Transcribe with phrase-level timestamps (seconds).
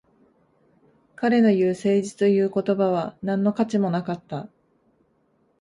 [1.15, 4.49] 彼の言う誠実という言葉は何の価値もなかった